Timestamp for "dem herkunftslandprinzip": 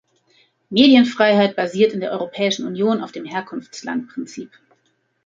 3.11-4.49